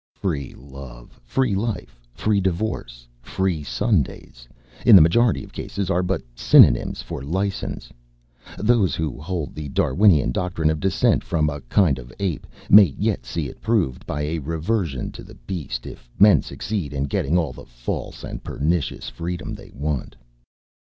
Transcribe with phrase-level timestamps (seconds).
[0.15, 4.47] Free love, free life, free divorce, free Sundays,
[4.83, 7.87] in the majority of cases, are but synonyms for license.
[8.57, 13.27] Those who hold the Darwinian doctrine of descent from a kind of ape may yet
[13.27, 17.53] see it proved by a reversion to the beast, if men succeed in getting all
[17.53, 20.15] the false and pernicious freedom they want."